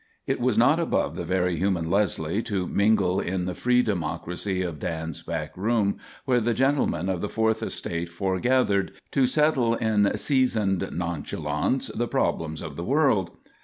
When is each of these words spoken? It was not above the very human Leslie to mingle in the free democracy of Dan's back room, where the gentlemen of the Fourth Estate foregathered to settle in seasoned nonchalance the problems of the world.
It 0.25 0.39
was 0.41 0.57
not 0.57 0.79
above 0.79 1.15
the 1.15 1.25
very 1.25 1.57
human 1.57 1.87
Leslie 1.87 2.41
to 2.41 2.65
mingle 2.65 3.19
in 3.19 3.45
the 3.45 3.53
free 3.53 3.83
democracy 3.83 4.63
of 4.63 4.79
Dan's 4.79 5.21
back 5.21 5.55
room, 5.55 5.97
where 6.25 6.39
the 6.41 6.55
gentlemen 6.55 7.07
of 7.07 7.21
the 7.21 7.29
Fourth 7.29 7.61
Estate 7.61 8.09
foregathered 8.09 8.93
to 9.11 9.27
settle 9.27 9.75
in 9.75 10.17
seasoned 10.17 10.89
nonchalance 10.91 11.89
the 11.89 12.07
problems 12.07 12.63
of 12.63 12.77
the 12.77 12.83
world. 12.83 13.29